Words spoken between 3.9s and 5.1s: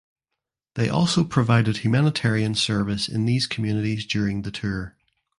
during the tour.